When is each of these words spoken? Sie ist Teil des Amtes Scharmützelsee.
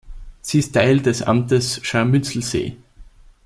Sie 0.41 0.57
ist 0.57 0.71
Teil 0.73 0.99
des 1.01 1.21
Amtes 1.21 1.79
Scharmützelsee. 1.85 2.75